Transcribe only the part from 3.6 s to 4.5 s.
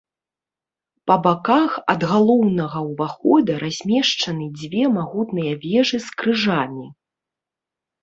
размешчаны